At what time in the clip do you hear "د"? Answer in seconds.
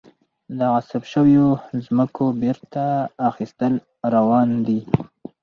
0.57-0.59